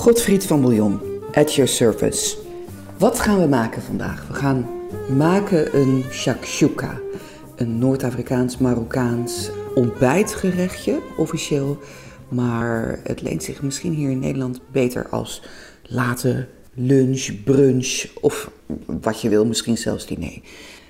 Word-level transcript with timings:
Godfried 0.00 0.46
van 0.46 0.60
Bouillon, 0.60 1.00
at 1.32 1.54
your 1.54 1.70
service. 1.70 2.36
Wat 2.98 3.20
gaan 3.20 3.40
we 3.40 3.46
maken 3.46 3.82
vandaag? 3.82 4.28
We 4.28 4.34
gaan 4.34 4.66
maken 5.16 5.76
een 5.76 6.04
shakshuka. 6.10 7.00
Een 7.56 7.78
Noord-Afrikaans-Marokkaans 7.78 9.50
ontbijtgerechtje, 9.74 11.00
officieel. 11.16 11.78
Maar 12.28 13.00
het 13.04 13.22
leent 13.22 13.42
zich 13.42 13.62
misschien 13.62 13.92
hier 13.92 14.10
in 14.10 14.18
Nederland 14.18 14.60
beter 14.72 15.08
als 15.08 15.42
late 15.82 16.48
lunch, 16.74 17.42
brunch 17.44 18.06
of 18.20 18.50
wat 19.00 19.20
je 19.20 19.28
wil, 19.28 19.46
misschien 19.46 19.78
zelfs 19.78 20.06
diner. 20.06 20.40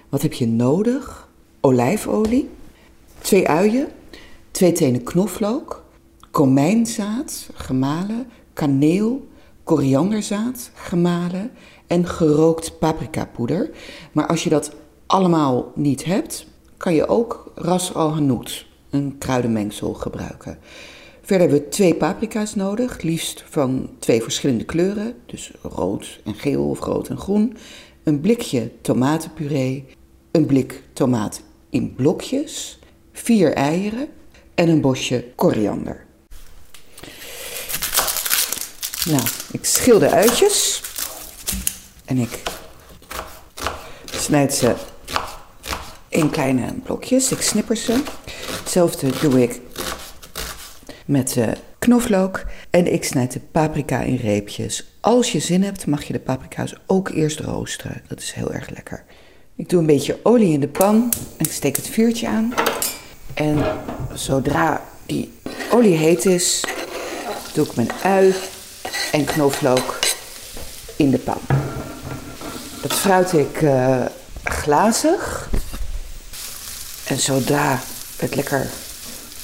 Wat 0.08 0.22
heb 0.22 0.32
je 0.32 0.46
nodig? 0.46 1.28
Olijfolie, 1.60 2.48
twee 3.18 3.48
uien, 3.48 3.88
twee 4.50 4.72
tenen 4.72 5.02
knoflook, 5.02 5.84
komijnzaad, 6.30 7.50
gemalen, 7.54 8.26
kaneel, 8.52 9.28
korianderzaad, 9.64 10.70
gemalen 10.74 11.50
en 11.86 12.06
gerookt 12.06 12.78
paprikapoeder. 12.78 13.70
Maar 14.12 14.26
als 14.26 14.44
je 14.44 14.50
dat 14.50 14.72
allemaal 15.06 15.72
niet 15.74 16.04
hebt, 16.04 16.46
kan 16.76 16.94
je 16.94 17.08
ook 17.08 17.52
ras 17.54 17.94
al 17.94 18.12
hanout, 18.12 18.66
een 18.90 19.16
kruidenmengsel, 19.18 19.94
gebruiken. 19.94 20.58
Verder 21.20 21.48
hebben 21.48 21.66
we 21.66 21.74
twee 21.74 21.94
paprika's 21.94 22.54
nodig, 22.54 23.02
liefst 23.02 23.44
van 23.48 23.90
twee 23.98 24.22
verschillende 24.22 24.64
kleuren, 24.64 25.14
dus 25.26 25.52
rood 25.62 26.20
en 26.24 26.34
geel 26.34 26.68
of 26.68 26.80
rood 26.80 27.08
en 27.08 27.18
groen. 27.18 27.56
Een 28.02 28.20
blikje 28.20 28.70
tomatenpuree, 28.80 29.86
een 30.30 30.46
blik 30.46 30.82
tomaat 30.92 31.42
in 31.70 31.94
blokjes, 31.94 32.78
vier 33.12 33.52
eieren 33.52 34.08
en 34.54 34.68
een 34.68 34.80
bosje 34.80 35.24
koriander. 35.34 36.06
Nou, 39.04 39.22
ik 39.50 39.64
schil 39.64 39.98
de 39.98 40.10
uitjes 40.10 40.82
en 42.04 42.18
ik 42.18 42.42
snijd 44.10 44.54
ze 44.54 44.74
in 46.08 46.30
kleine 46.30 46.74
blokjes. 46.84 47.32
Ik 47.32 47.40
snipper 47.40 47.76
ze. 47.76 48.02
Hetzelfde 48.58 49.10
doe 49.20 49.42
ik 49.42 49.60
met 51.06 51.32
de 51.32 51.52
knoflook 51.78 52.44
en 52.70 52.92
ik 52.92 53.04
snijd 53.04 53.32
de 53.32 53.40
paprika 53.40 54.00
in 54.00 54.16
reepjes. 54.16 54.96
Als 55.00 55.32
je 55.32 55.40
zin 55.40 55.62
hebt, 55.62 55.86
mag 55.86 56.04
je 56.04 56.12
de 56.12 56.20
paprika's 56.20 56.74
ook 56.86 57.08
eerst 57.08 57.40
roosteren. 57.40 58.02
Dat 58.08 58.20
is 58.20 58.32
heel 58.32 58.52
erg 58.52 58.70
lekker. 58.70 59.04
Ik 59.56 59.68
doe 59.68 59.80
een 59.80 59.86
beetje 59.86 60.18
olie 60.22 60.52
in 60.52 60.60
de 60.60 60.68
pan 60.68 61.12
en 61.36 61.44
ik 61.44 61.52
steek 61.52 61.76
het 61.76 61.88
vuurtje 61.88 62.28
aan. 62.28 62.54
En 63.34 63.64
zodra 64.14 64.84
die 65.06 65.32
olie 65.70 65.96
heet 65.96 66.24
is, 66.24 66.64
doe 67.52 67.66
ik 67.66 67.74
mijn 67.74 67.90
ui 68.02 68.34
en 69.12 69.24
knoflook 69.24 69.98
in 70.96 71.10
de 71.10 71.18
pan. 71.18 71.40
Dat 72.82 72.92
fruit 72.92 73.32
ik 73.32 73.60
uh, 73.60 74.04
glazig. 74.44 75.50
En 77.06 77.18
zodra 77.18 77.80
het 78.16 78.34
lekker 78.34 78.66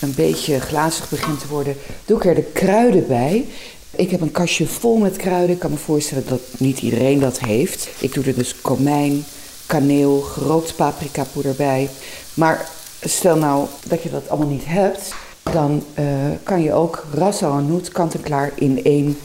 een 0.00 0.14
beetje 0.14 0.60
glazig 0.60 1.08
begint 1.08 1.40
te 1.40 1.48
worden, 1.48 1.76
doe 2.04 2.16
ik 2.16 2.24
er 2.24 2.34
de 2.34 2.42
kruiden 2.42 3.06
bij. 3.06 3.46
Ik 3.90 4.10
heb 4.10 4.20
een 4.20 4.32
kastje 4.32 4.66
vol 4.66 4.96
met 4.96 5.16
kruiden. 5.16 5.54
Ik 5.54 5.58
kan 5.58 5.70
me 5.70 5.76
voorstellen 5.76 6.24
dat 6.28 6.40
niet 6.58 6.80
iedereen 6.80 7.20
dat 7.20 7.38
heeft. 7.38 7.88
Ik 7.98 8.14
doe 8.14 8.24
er 8.24 8.34
dus 8.34 8.60
komijn, 8.60 9.24
kaneel, 9.66 10.20
gerookt 10.20 10.76
paprikapoeder 10.76 11.54
bij. 11.54 11.90
Maar 12.34 12.68
stel 13.00 13.36
nou 13.36 13.66
dat 13.84 14.02
je 14.02 14.10
dat 14.10 14.28
allemaal 14.28 14.48
niet 14.48 14.66
hebt, 14.66 15.14
dan 15.42 15.84
uh, 15.98 16.04
kan 16.42 16.62
je 16.62 16.72
ook 16.72 17.04
ras 17.14 17.42
al 17.42 17.58
noet 17.58 17.88
kant-en-klaar 17.88 18.52
in 18.54 18.84
één 18.84 19.18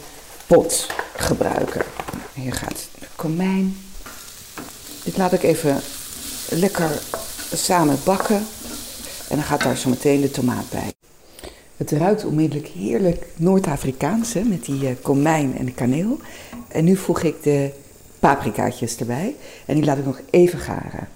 pot 0.52 0.88
gebruiken. 1.16 1.82
En 2.36 2.42
hier 2.42 2.54
gaat 2.54 2.88
de 3.00 3.06
komijn. 3.16 3.78
Dit 5.04 5.18
laat 5.18 5.34
ik 5.34 5.44
even 5.44 5.82
lekker 6.50 7.02
samen 7.54 7.98
bakken. 8.04 8.46
En 9.30 9.36
dan 9.36 9.44
gaat 9.44 9.64
daar 9.64 9.78
zo 9.78 9.90
meteen 9.90 10.22
de 10.22 10.32
tomaat 10.32 10.70
bij. 10.70 10.94
Het 11.78 11.92
ruikt 11.92 12.26
onmiddellijk 12.26 12.68
heerlijk 12.68 13.26
Noord-Afrikaans 13.36 14.34
met 14.34 14.66
die 14.66 14.82
uh, 14.82 14.90
komijn 15.02 15.58
en 15.58 15.66
de 15.66 15.72
kaneel. 15.72 16.20
En 16.68 16.84
nu 16.84 16.96
voeg 16.96 17.22
ik 17.22 17.44
de 17.44 17.72
paprikaatjes 18.20 18.98
erbij. 18.98 19.36
En 19.66 19.76
die 19.76 19.86
laat 19.86 19.98
ik 19.98 20.06
nog 20.06 20.20
even 20.30 20.60
garen. 20.60 21.08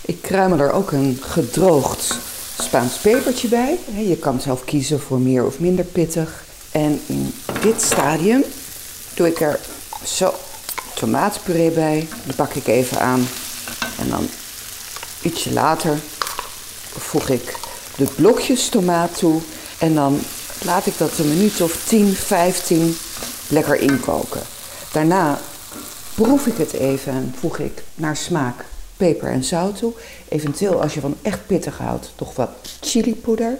Ik 0.00 0.22
kruimel 0.22 0.58
er 0.58 0.72
ook 0.72 0.92
een 0.92 1.18
gedroogd 1.20 2.18
Spaans 2.60 2.96
pepertje 2.96 3.48
bij. 3.48 3.78
Je 4.08 4.16
kan 4.16 4.40
zelf 4.40 4.64
kiezen 4.64 5.00
voor 5.00 5.18
meer 5.18 5.46
of 5.46 5.60
minder 5.60 5.84
pittig. 5.84 6.44
En 6.72 7.00
dit 7.60 7.82
stadium 7.82 8.44
doe 9.14 9.26
ik 9.26 9.40
er 9.40 9.60
zo 10.04 10.34
tomatenpuree 10.94 11.70
bij. 11.70 12.08
Die 12.24 12.34
bak 12.36 12.54
ik 12.54 12.66
even 12.66 13.00
aan. 13.00 13.28
En 13.98 14.08
dan 14.08 14.28
ietsje 15.22 15.52
later 15.52 15.98
voeg 16.98 17.28
ik 17.28 17.58
de 17.96 18.06
blokjes 18.16 18.68
tomaat 18.68 19.18
toe. 19.18 19.40
En 19.78 19.94
dan 19.94 20.20
laat 20.64 20.86
ik 20.86 20.98
dat 20.98 21.18
een 21.18 21.28
minuut 21.28 21.60
of 21.60 21.84
10, 21.86 22.14
15 22.14 22.96
lekker 23.48 23.80
inkoken. 23.80 24.42
Daarna 24.92 25.38
proef 26.14 26.46
ik 26.46 26.56
het 26.56 26.72
even 26.72 27.12
en 27.12 27.34
voeg 27.38 27.58
ik 27.58 27.82
naar 27.94 28.16
smaak 28.16 28.64
peper 28.96 29.30
en 29.30 29.44
zout 29.44 29.78
toe. 29.78 29.92
Eventueel 30.28 30.82
als 30.82 30.94
je 30.94 31.00
van 31.00 31.16
echt 31.22 31.46
pittig 31.46 31.78
houdt, 31.78 32.12
toch 32.14 32.34
wat 32.34 32.50
chilipoeder. 32.80 33.58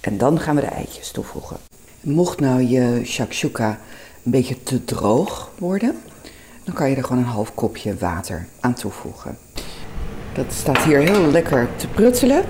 En 0.00 0.18
dan 0.18 0.40
gaan 0.40 0.54
we 0.54 0.60
de 0.60 0.66
eitjes 0.66 1.10
toevoegen. 1.10 1.71
Mocht 2.02 2.40
nou 2.40 2.62
je 2.62 3.00
shakshuka 3.04 3.78
een 4.22 4.30
beetje 4.30 4.62
te 4.62 4.84
droog 4.84 5.50
worden, 5.58 6.02
dan 6.64 6.74
kan 6.74 6.90
je 6.90 6.96
er 6.96 7.04
gewoon 7.04 7.22
een 7.22 7.28
half 7.28 7.54
kopje 7.54 7.96
water 7.96 8.46
aan 8.60 8.74
toevoegen. 8.74 9.38
Dat 10.32 10.46
staat 10.52 10.84
hier 10.84 10.98
heel 10.98 11.30
lekker 11.30 11.68
te 11.76 11.88
pruttelen. 11.88 12.44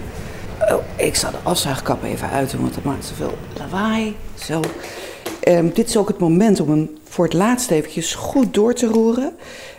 Oh, 0.70 0.82
ik 0.96 1.14
zal 1.14 1.30
de 1.30 1.38
afzuigkap 1.42 2.02
even 2.02 2.30
uit 2.30 2.52
want 2.52 2.74
dat 2.74 2.84
maakt 2.84 3.04
zoveel 3.04 3.38
lawaai. 3.58 4.16
Zo. 4.34 4.60
Um, 5.48 5.72
dit 5.74 5.88
is 5.88 5.96
ook 5.96 6.08
het 6.08 6.18
moment 6.18 6.60
om 6.60 6.70
hem 6.70 6.90
voor 7.08 7.24
het 7.24 7.34
laatst 7.34 7.70
eventjes 7.70 8.14
goed 8.14 8.54
door 8.54 8.74
te 8.74 8.86
roeren. 8.86 9.32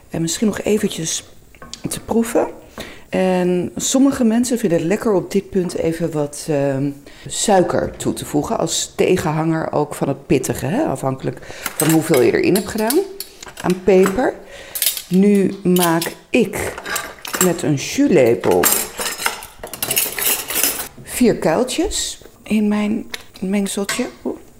En 0.09 0.22
misschien 0.22 0.47
nog 0.47 0.62
eventjes 0.62 1.23
te 1.89 2.00
proeven. 2.00 2.47
En 3.13 3.72
sommige 3.75 4.24
mensen 4.24 4.57
vinden 4.57 4.78
het 4.78 4.88
lekker 4.88 5.13
op 5.13 5.31
dit 5.31 5.50
punt 5.50 5.75
even 5.75 6.12
wat 6.12 6.47
uh, 6.50 6.78
suiker 7.28 7.97
toe 7.97 8.13
te 8.13 8.25
voegen. 8.25 8.57
Als 8.57 8.94
tegenhanger 8.96 9.72
ook 9.72 9.96
van 9.96 10.07
het 10.07 10.25
pittige, 10.25 10.66
hè? 10.66 10.84
afhankelijk 10.84 11.38
van 11.75 11.90
hoeveel 11.90 12.22
je 12.22 12.31
erin 12.31 12.56
hebt 12.56 12.68
gedaan 12.68 13.00
aan 13.62 13.84
peper. 13.84 14.34
Nu 15.07 15.53
maak 15.63 16.12
ik 16.29 16.74
met 17.46 17.62
een 17.62 17.75
jus-lepel 17.75 18.63
vier 21.03 21.38
kuiltjes 21.38 22.22
in 22.44 22.68
mijn 22.68 23.09
mengseltje. 23.40 24.07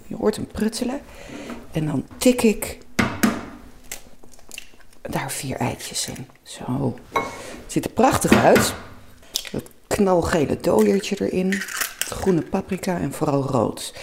Je 0.06 0.16
hoort 0.16 0.36
hem 0.36 0.46
pruttelen. 0.46 1.00
En 1.72 1.86
dan 1.86 2.06
tik 2.18 2.42
ik 2.42 2.78
daar 5.02 5.30
vier 5.30 5.56
eitjes 5.56 6.08
in. 6.08 6.26
Zo. 6.42 6.94
Het 7.74 7.82
ziet 7.82 7.92
er 7.92 8.02
prachtig 8.02 8.44
uit. 8.44 8.74
Dat 9.52 9.62
knalgele 9.86 10.60
dooiertje 10.60 11.16
erin. 11.28 11.52
Groene 11.98 12.42
paprika 12.42 12.98
en 12.98 13.12
vooral 13.12 13.42
rood. 13.42 13.94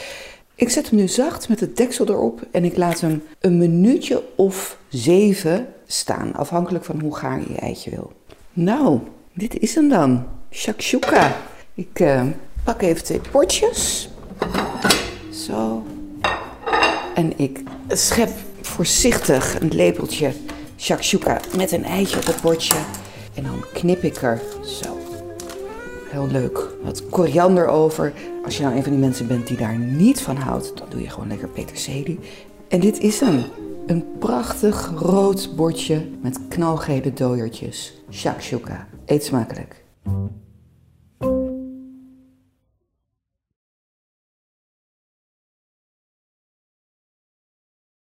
Ik 0.55 0.69
zet 0.69 0.89
hem 0.89 0.99
nu 0.99 1.07
zacht 1.07 1.49
met 1.49 1.59
het 1.59 1.77
deksel 1.77 2.07
erop 2.07 2.41
en 2.51 2.65
ik 2.65 2.77
laat 2.77 3.01
hem 3.01 3.23
een 3.39 3.57
minuutje 3.57 4.23
of 4.35 4.77
zeven 4.89 5.67
staan. 5.85 6.35
Afhankelijk 6.35 6.85
van 6.85 6.99
hoe 6.99 7.15
gaar 7.15 7.39
je 7.39 7.45
je 7.49 7.59
eitje 7.59 7.89
wil. 7.89 8.11
Nou, 8.53 8.99
dit 9.33 9.59
is 9.59 9.75
hem 9.75 9.89
dan. 9.89 10.27
Shakshuka. 10.49 11.35
Ik 11.73 11.99
uh, 11.99 12.23
pak 12.63 12.81
even 12.81 13.03
twee 13.03 13.21
potjes. 13.31 14.09
Zo. 15.29 15.83
En 17.15 17.39
ik 17.39 17.63
schep 17.87 18.31
voorzichtig 18.61 19.59
een 19.59 19.75
lepeltje 19.75 20.31
shakshuka 20.77 21.39
met 21.57 21.71
een 21.71 21.83
eitje 21.83 22.17
op 22.17 22.25
het 22.25 22.41
bordje. 22.41 22.75
En 23.33 23.43
dan 23.43 23.63
knip 23.73 24.03
ik 24.03 24.15
er 24.15 24.41
zo. 24.63 24.97
Heel 26.09 26.27
leuk. 26.27 26.67
Wat 26.83 27.09
koriander 27.09 27.67
over. 27.67 28.13
Als 28.43 28.57
je 28.57 28.63
nou 28.63 28.75
een 28.75 28.83
van 28.83 28.91
die 28.91 29.01
mensen 29.01 29.27
bent 29.27 29.47
die 29.47 29.57
daar 29.57 29.77
niet 29.77 30.21
van 30.21 30.35
houdt, 30.35 30.77
dan 30.77 30.87
doe 30.89 31.01
je 31.01 31.09
gewoon 31.09 31.27
lekker 31.27 31.47
peterselie. 31.47 32.19
En 32.67 32.79
dit 32.79 32.99
is 32.99 33.19
hem. 33.19 33.43
Een 33.85 34.05
prachtig 34.19 34.93
rood 34.95 35.55
bordje 35.55 36.07
met 36.21 36.39
knalgele 36.47 37.13
dooiertjes. 37.13 38.03
Shakshuka. 38.09 38.87
Eet 39.05 39.23
smakelijk. 39.23 39.83